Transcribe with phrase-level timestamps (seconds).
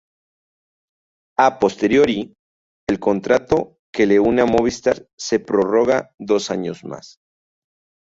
[1.37, 2.33] A posteriori,
[2.87, 3.61] el contrato
[3.93, 4.97] que le une a Movistar
[5.29, 7.17] se prorroga dos años más.